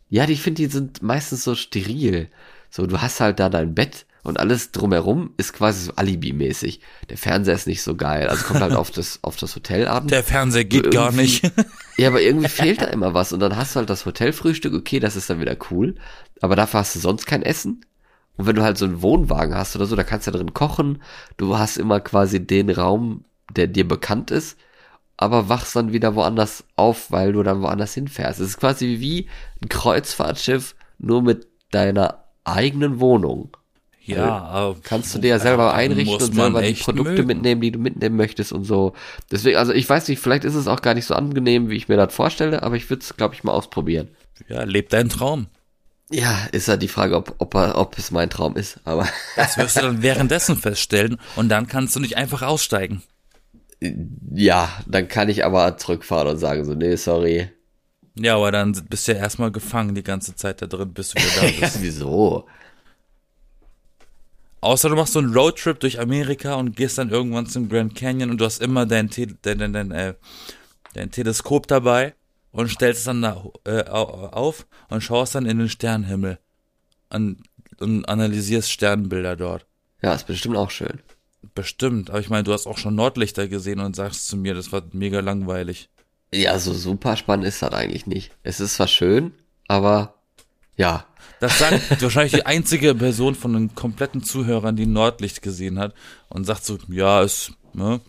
[0.10, 2.30] Ja, die finde, die sind meistens so steril.
[2.70, 6.82] So, du hast halt da dein Bett und alles drumherum ist quasi so Alibi-mäßig.
[7.10, 8.28] Der Fernseher ist nicht so geil.
[8.28, 10.12] Also kommt halt auf das, auf das Hotel abends.
[10.12, 11.52] Der Fernseher geht gar Irgendwie- nicht.
[11.98, 13.34] Ja, aber irgendwie fehlt da immer was.
[13.34, 15.96] Und dann hast du halt das Hotelfrühstück, okay, das ist dann wieder cool.
[16.42, 17.86] Aber dafür hast du sonst kein Essen.
[18.38, 20.54] Und wenn du halt so einen Wohnwagen hast oder so, da kannst du ja drin
[20.54, 21.02] kochen.
[21.38, 24.58] Du hast immer quasi den Raum, der dir bekannt ist,
[25.18, 28.40] aber wachst dann wieder woanders auf, weil du dann woanders hinfährst.
[28.40, 29.28] Es ist quasi wie
[29.62, 33.50] ein Kreuzfahrtschiff, nur mit deiner eigenen Wohnung.
[34.16, 37.28] Ja, aber Kannst du dir ja selber einrichten und selber die Produkte mögen.
[37.28, 38.94] mitnehmen, die du mitnehmen möchtest und so.
[39.32, 41.88] Deswegen, also ich weiß nicht, vielleicht ist es auch gar nicht so angenehm, wie ich
[41.88, 44.10] mir das vorstelle, aber ich würde es, glaube ich, mal ausprobieren.
[44.48, 45.48] Ja, lebt dein Traum.
[46.12, 49.78] Ja, ist ja die Frage, ob, ob, ob es mein Traum ist, aber Das wirst
[49.78, 53.04] du dann währenddessen feststellen und dann kannst du nicht einfach aussteigen.
[54.34, 57.50] ja, dann kann ich aber zurückfahren und sagen so, nee, sorry,
[58.16, 61.20] Ja, aber dann bist du ja erstmal gefangen die ganze Zeit da drin, bis du
[61.20, 61.82] wieder da ja, bist.
[61.82, 62.46] wieso?
[64.62, 68.30] Außer du machst so einen Roadtrip durch Amerika und gehst dann irgendwann zum Grand Canyon
[68.32, 70.14] und du hast immer dein, Te dein, dein, dein, äh,
[70.94, 72.14] dein Teleskop dabei
[72.52, 76.40] und stellst es dann da, äh, au- auf und schaust dann in den Sternenhimmel
[77.10, 77.38] an,
[77.80, 79.66] und analysierst Sternbilder dort.
[80.02, 81.00] Ja, ist bestimmt auch schön.
[81.56, 84.74] Bestimmt, aber ich meine, du hast auch schon Nordlichter gesehen und sagst zu mir, das
[84.74, 85.90] war mega langweilig.
[86.34, 88.32] Ja, so super spannend ist das eigentlich nicht.
[88.44, 89.34] Es ist zwar schön,
[89.68, 90.16] aber
[90.80, 91.06] ja.
[91.42, 95.94] Das sagt wahrscheinlich die einzige Person von den kompletten Zuhörern, die Nordlicht gesehen hat
[96.28, 98.02] und sagt so, ja, ist, ne?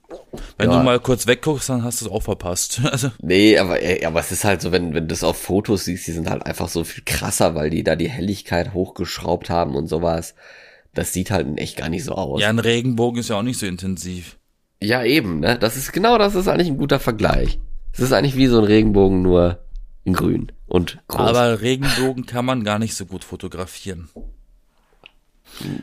[0.58, 0.78] Wenn Ja.
[0.78, 2.80] du mal kurz wegguckst, dann hast du es auch verpasst.
[2.90, 6.08] Also, Nee, aber, aber es ist halt so, wenn, wenn du das auf Fotos siehst,
[6.08, 9.86] die sind halt einfach so viel krasser, weil die da die Helligkeit hochgeschraubt haben und
[9.86, 10.34] sowas.
[10.92, 12.40] Das sieht halt echt gar nicht so aus.
[12.40, 14.38] ja, ein Regenbogen ist ja auch nicht so intensiv.
[14.82, 15.56] Ja, eben, ne?
[15.56, 17.60] Das ist genau, das ist eigentlich ein guter Vergleich.
[17.92, 19.60] Es ist eigentlich wie so ein Regenbogen, nur
[20.02, 21.20] in grün und groß.
[21.28, 24.08] Aber Regenbogen kann man gar nicht so gut fotografieren.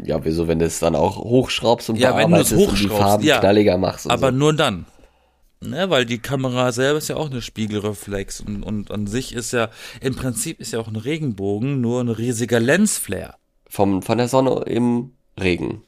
[0.03, 2.79] ja, wieso, wenn du es dann auch hochschraubst und Ja, wenn du es bearbeitest und
[2.79, 3.39] die hochschraubst, Farben ja.
[3.39, 4.37] knalliger machst und Aber so.
[4.37, 4.85] nur dann.
[5.59, 9.53] Ne, weil die Kamera selber ist ja auch eine Spiegelreflex und, und an sich ist
[9.53, 9.69] ja,
[10.01, 13.33] im Prinzip ist ja auch ein Regenbogen nur ein riesiger Lensflare
[13.67, 15.81] Vom, von der Sonne im Regen.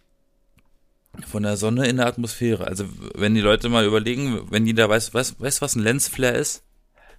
[1.27, 2.65] von der Sonne in der Atmosphäre.
[2.65, 6.63] Also wenn die Leute mal überlegen, wenn jeder weiß, weiß, weiß was ein Lensflare ist?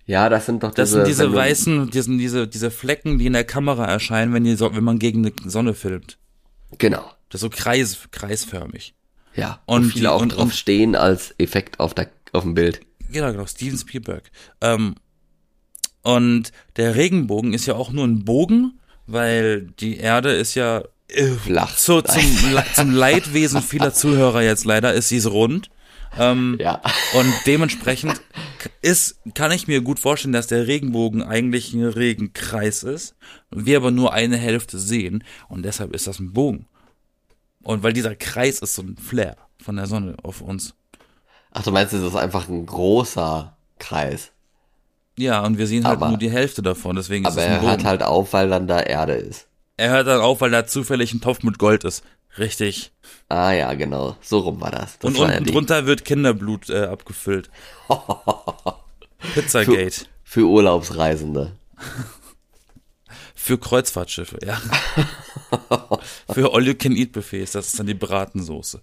[0.06, 3.26] Ja, das sind doch diese, Das sind diese weißen, die sind diese, diese Flecken, die
[3.26, 6.18] in der Kamera erscheinen, wenn, die, wenn man gegen eine Sonne filmt.
[6.78, 7.04] Genau.
[7.28, 8.94] Das ist so kreis, kreisförmig.
[9.36, 9.60] Ja.
[9.66, 12.54] Und Und viele die- auch und- drauf und- stehen als Effekt auf der, auf dem
[12.54, 12.80] Bild.
[13.12, 14.30] Genau, genau, Steven Spielberg.
[14.60, 14.96] Ähm,
[16.02, 21.26] und der Regenbogen ist ja auch nur ein Bogen, weil die Erde ist ja äh,
[21.32, 21.76] Flach.
[21.76, 22.22] So, zum,
[22.74, 25.68] zum Leidwesen vieler Zuhörer jetzt leider ist sie rund.
[26.18, 26.80] Ähm, Ja.
[27.14, 28.20] Und dementsprechend
[28.82, 33.14] ist, kann ich mir gut vorstellen, dass der Regenbogen eigentlich ein Regenkreis ist.
[33.50, 36.66] Wir aber nur eine Hälfte sehen und deshalb ist das ein Bogen.
[37.62, 40.74] Und weil dieser Kreis ist so ein Flare von der Sonne auf uns.
[41.52, 44.30] Ach, du meinst, es ist einfach ein großer Kreis.
[45.18, 47.52] Ja, und wir sehen halt Aber- nur die Hälfte davon, deswegen ist Aber es ein
[47.52, 47.70] er Bogen.
[47.70, 49.46] hört halt auf, weil dann da Erde ist.
[49.76, 52.02] er hört dann auf, weil da zufällig ein Topf mit Gold ist.
[52.38, 52.92] Richtig.
[53.28, 54.16] Ah ja, genau.
[54.20, 54.98] So rum war das.
[54.98, 57.50] das und war ja unten die- drunter wird Kinderblut äh, abgefüllt.
[59.34, 60.06] Pizzagate.
[60.24, 61.52] Für Urlaubsreisende.
[63.34, 64.60] Für Kreuzfahrtschiffe, ja.
[66.32, 68.82] Für All-You-Can-Eat-Buffets, das ist dann die Bratensoße.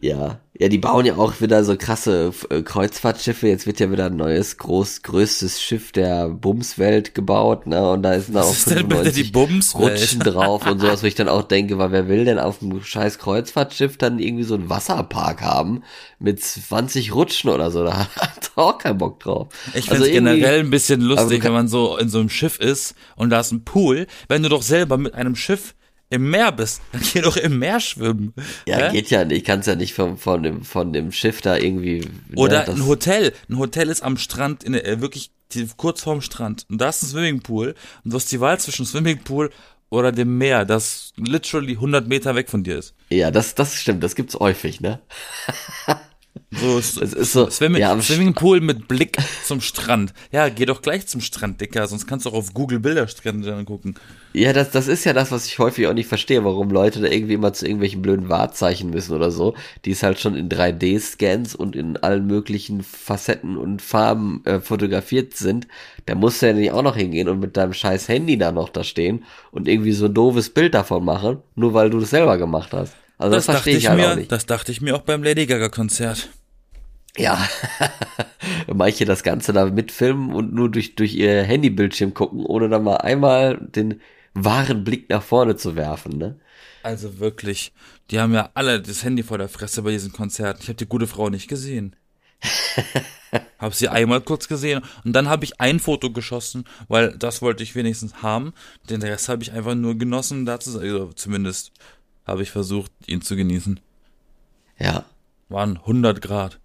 [0.00, 0.40] Ja.
[0.58, 3.46] Ja, die bauen ja auch wieder so krasse äh, Kreuzfahrtschiffe.
[3.46, 7.90] Jetzt wird ja wieder ein neues, groß, größtes Schiff der Bumswelt gebaut, ne?
[7.90, 9.92] Und da ist dann auch Was ist denn bitte die 95 Bumswelt?
[10.00, 12.82] Rutschen drauf und sowas, wo ich dann auch denke, weil wer will denn auf einem
[12.82, 15.82] scheiß Kreuzfahrtschiff dann irgendwie so einen Wasserpark haben
[16.18, 17.84] mit 20 Rutschen oder so?
[17.84, 19.48] Da hat auch keinen Bock drauf.
[19.74, 22.94] Ich Also finde generell ein bisschen lustig, wenn man so in so einem Schiff ist
[23.16, 24.06] und da ist ein Pool.
[24.28, 25.74] Wenn du doch selber mit einem Schiff
[26.10, 28.32] im Meer bist, dann geh doch im Meer schwimmen.
[28.66, 28.92] Ja, Hä?
[28.92, 29.38] geht ja nicht.
[29.38, 32.00] Ich kann es ja nicht von, von, dem, von dem Schiff da irgendwie.
[32.00, 33.32] ne, Oder das- ein Hotel.
[33.48, 36.66] Ein Hotel ist am Strand, in der, äh, wirklich die, kurz vorm Strand.
[36.70, 37.74] Und da ist ein Swimmingpool.
[38.04, 39.50] Und du hast die Wahl zwischen Swimmingpool
[39.88, 42.94] oder dem Meer, das literally 100 Meter weg von dir ist.
[43.10, 44.02] Ja, das, das stimmt.
[44.02, 45.00] Das gibt's häufig, ne?
[46.52, 47.50] So ist, Es ist so.
[47.50, 50.14] Swimming, ja, Swimmingpool mit Blick zum Strand.
[50.30, 53.96] Ja, geh doch gleich zum Strand, Dicker, sonst kannst du auch auf Google Bilderstrände angucken.
[54.32, 57.08] Ja, das, das ist ja das, was ich häufig auch nicht verstehe, warum Leute da
[57.08, 59.54] irgendwie immer zu irgendwelchen blöden Wahrzeichen müssen oder so,
[59.84, 65.34] die es halt schon in 3D-Scans und in allen möglichen Facetten und Farben äh, fotografiert
[65.34, 65.66] sind.
[66.06, 68.68] Da musst du ja nicht auch noch hingehen und mit deinem scheiß Handy da noch
[68.68, 72.38] da stehen und irgendwie so ein doofes Bild davon machen, nur weil du das selber
[72.38, 72.94] gemacht hast.
[73.18, 74.32] Also das, Das, dachte verstehe ich, halt mir, auch nicht.
[74.32, 76.28] das dachte ich mir auch beim Lady Gaga Konzert.
[77.16, 77.48] Ja,
[78.74, 82.96] manche das Ganze da mitfilmen und nur durch, durch ihr Handybildschirm gucken, ohne dann mal
[82.96, 84.00] einmal den
[84.34, 86.38] wahren Blick nach vorne zu werfen, ne?
[86.82, 87.72] Also wirklich,
[88.10, 90.60] die haben ja alle das Handy vor der Fresse bei diesen Konzerten.
[90.62, 91.96] Ich habe die gute Frau nicht gesehen.
[93.58, 97.62] hab sie einmal kurz gesehen und dann habe ich ein Foto geschossen, weil das wollte
[97.62, 98.52] ich wenigstens haben.
[98.88, 100.82] Den Rest habe ich einfach nur genossen, da zu sein.
[100.82, 101.72] Also zumindest
[102.26, 103.80] habe ich versucht, ihn zu genießen.
[104.78, 105.04] Ja,
[105.48, 106.58] Waren 100 Grad.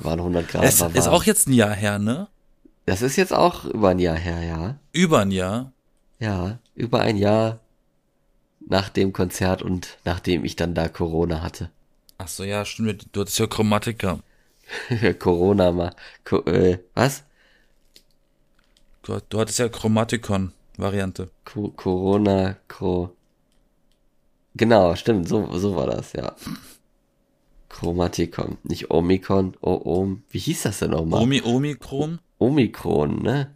[0.00, 0.64] waren 100 Grad.
[0.64, 2.28] Es ist auch jetzt ein Jahr her, ne?
[2.84, 4.78] das ist jetzt auch über ein Jahr her, ja.
[4.92, 5.72] Über ein Jahr.
[6.18, 7.60] Ja, über ein Jahr
[8.60, 11.70] nach dem Konzert und nachdem ich dann da Corona hatte.
[12.18, 13.08] Ach so, ja, stimmt.
[13.12, 14.20] Du hattest ja Chromatiker.
[15.18, 15.94] Corona mal.
[16.24, 17.24] Co äh, was?
[19.02, 21.30] Du, du hattest ja Chromatikon-Variante.
[21.44, 23.14] Co Corona, Co.
[24.54, 26.34] Genau, stimmt, so, so war das, ja.
[27.68, 30.22] Chromatikon, nicht Omikron, o Om.
[30.30, 31.22] Wie hieß das denn nochmal?
[31.22, 32.18] Omi, Omikron?
[32.38, 33.54] Omikron, ne?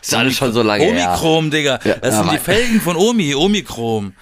[0.00, 1.08] Ist alles schon so lange her.
[1.10, 1.80] Omichrom, Digga.
[1.84, 4.12] Ja, das sind aber- die Felgen von Omi, Omichrom.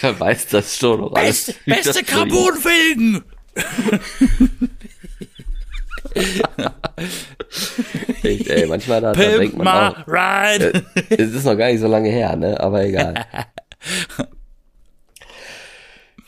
[0.00, 1.54] Wer weiß das schon noch alles.
[1.66, 3.24] Beste, Carbonfelgen.
[8.22, 9.96] Echt, ey, manchmal da, da denkt man auch.
[10.06, 10.74] ride.
[10.74, 10.82] Äh,
[11.16, 12.58] es ist noch gar nicht so lange her, ne?
[12.60, 13.24] Aber egal.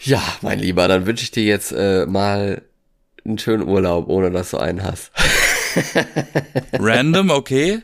[0.00, 2.62] Ja, mein Lieber, dann wünsche ich dir jetzt äh, mal
[3.24, 5.10] einen schönen Urlaub, ohne dass du einen hast.
[6.78, 7.80] Random, okay.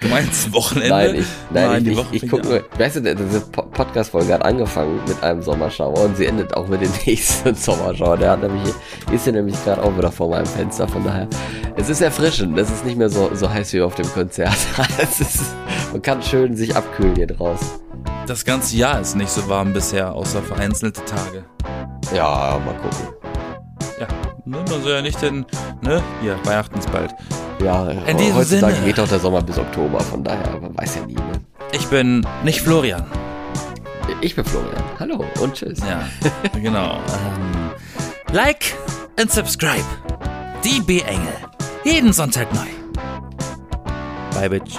[0.00, 0.90] Du meinst Wochenende?
[0.90, 4.98] Nein, ich, nein, die ich, ich, ich ja nur, weißt du, Po- Podcast-Folge hat angefangen
[5.06, 8.16] mit einem Sommerschauer und sie endet auch mit dem nächsten Sommerschauer.
[8.16, 8.74] Der hat nämlich,
[9.12, 11.28] ist ja nämlich gerade auch wieder vor meinem Fenster, von daher.
[11.76, 14.56] Es ist erfrischend, es ist nicht mehr so, so heiß wie auf dem Konzert.
[14.98, 15.42] ist,
[15.92, 17.68] man kann schön sich abkühlen hier draußen.
[18.26, 21.44] Das ganze Jahr ist nicht so warm bisher, außer vereinzelte Tage.
[22.14, 23.14] Ja, mal gucken.
[24.00, 24.06] Ja,
[24.46, 25.44] ne, man soll ja nicht den,
[25.82, 27.14] ne, hier, Weihnachten ist bald.
[27.62, 28.86] Ja, In diesem heutzutage Sinne.
[28.86, 31.40] geht doch der Sommer bis Oktober, von daher, man weiß ja nie, ne?
[31.72, 33.04] Ich bin nicht Florian.
[34.20, 34.84] Ich bin Florian.
[34.98, 35.80] Hallo und tschüss.
[35.80, 36.08] Ja,
[36.54, 37.00] genau.
[38.28, 38.74] Ähm, like
[39.18, 39.84] and subscribe.
[40.64, 41.34] Die B-Engel.
[41.84, 42.66] Jeden Sonntag neu.
[44.34, 44.78] Bye, Bitch.